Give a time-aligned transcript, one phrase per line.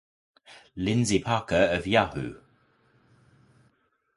[0.77, 2.33] Lyndsey Parker of Yahoo!